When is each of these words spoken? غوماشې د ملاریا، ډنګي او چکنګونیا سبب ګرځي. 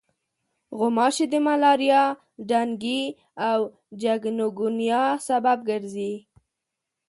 غوماشې 0.77 1.25
د 1.29 1.33
ملاریا، 1.45 2.03
ډنګي 2.49 3.01
او 3.49 3.59
چکنګونیا 4.01 5.03
سبب 5.27 5.57
ګرځي. 5.69 6.13